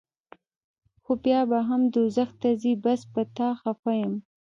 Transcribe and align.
خو 1.03 1.11
بیا 1.23 1.41
به 1.49 1.59
هم 1.67 1.81
دوزخ 1.95 2.29
ته 2.41 2.49
ځې 2.61 2.73
بس 2.83 3.01
پۀ 3.13 3.23
تا 3.37 3.49
خفه 3.61 3.91
يم 4.01 4.13